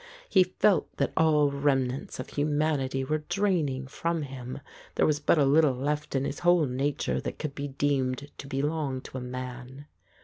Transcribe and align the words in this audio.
He 0.27 0.45
felt 0.45 0.97
that 0.97 1.13
all 1.15 1.51
remnants 1.51 2.19
of 2.19 2.29
humanity 2.29 3.03
were 3.03 3.19
draining 3.29 3.85
from 3.85 4.23
him; 4.23 4.59
there 4.95 5.05
was 5.05 5.19
but 5.19 5.37
a 5.37 5.45
little 5.45 5.75
left 5.75 6.15
in 6.15 6.25
his 6.25 6.39
whole 6.39 6.65
nature 6.65 7.21
that 7.21 7.37
could 7.37 7.53
be 7.53 7.67
deemed 7.67 8.31
to 8.39 8.47
belong 8.47 9.01
to 9.01 9.19
a 9.19 9.21
man. 9.21 9.85